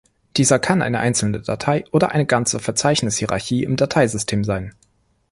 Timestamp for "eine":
0.81-0.97, 2.09-2.25